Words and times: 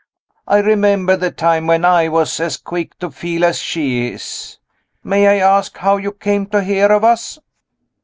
I 0.47 0.57
remember 0.61 1.15
the 1.15 1.29
time 1.29 1.67
when 1.67 1.85
I 1.85 2.07
was 2.07 2.39
as 2.39 2.57
quick 2.57 2.97
to 2.97 3.11
feel 3.11 3.45
as 3.45 3.59
she 3.59 4.07
is. 4.07 4.57
May 5.03 5.27
I 5.27 5.47
ask 5.47 5.77
how 5.77 5.97
you 5.97 6.11
came 6.11 6.47
to 6.47 6.63
hear 6.63 6.91
of 6.91 7.03
us?" 7.03 7.37